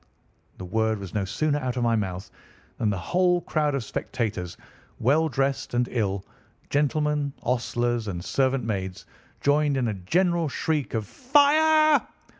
The 0.57 0.65
word 0.65 0.97
was 0.97 1.13
no 1.13 1.25
sooner 1.25 1.59
out 1.59 1.77
of 1.77 1.83
my 1.83 1.95
mouth 1.95 2.31
than 2.79 2.89
the 2.89 2.97
whole 2.97 3.41
crowd 3.41 3.75
of 3.75 3.83
spectators, 3.83 4.57
well 4.97 5.29
dressed 5.29 5.75
and 5.75 5.87
ill—gentlemen, 5.91 7.33
ostlers, 7.43 8.07
and 8.07 8.25
servant 8.25 8.63
maids—joined 8.63 9.77
in 9.77 9.87
a 9.87 9.93
general 9.93 10.49
shriek 10.49 10.95
of 10.95 11.05
"Fire!" 11.05 12.01